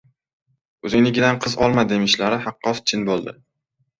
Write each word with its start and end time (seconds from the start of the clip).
O‘zingnikidan 0.89 1.37
qiz 1.43 1.57
olma, 1.67 1.85
demishlari 1.91 2.39
haqqost 2.45 2.87
chin 2.93 3.07
bo‘ldi. 3.13 3.37